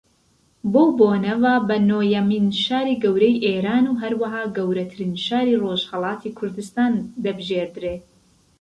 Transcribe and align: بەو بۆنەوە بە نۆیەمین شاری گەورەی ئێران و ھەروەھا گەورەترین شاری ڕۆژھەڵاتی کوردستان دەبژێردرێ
بەو 0.73 0.87
بۆنەوە 0.99 1.53
بە 1.67 1.77
نۆیەمین 1.89 2.45
شاری 2.63 2.99
گەورەی 3.03 3.41
ئێران 3.45 3.85
و 3.87 3.99
ھەروەھا 4.01 4.43
گەورەترین 4.57 5.13
شاری 5.25 5.59
ڕۆژھەڵاتی 5.63 6.35
کوردستان 6.37 6.93
دەبژێردرێ 7.23 7.95